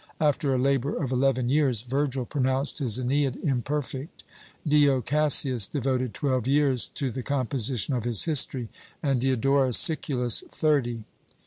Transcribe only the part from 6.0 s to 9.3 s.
twelve years to the composition of his history, and